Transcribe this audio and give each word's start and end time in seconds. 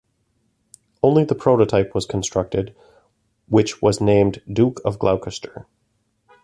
Only 1.03 1.25
the 1.25 1.35
prototype 1.35 1.93
was 1.93 2.07
constructed, 2.07 2.75
which 3.49 3.83
was 3.83 4.01
named 4.01 4.41
"Duke 4.51 4.81
of 4.83 4.97
Gloucester". 4.97 5.67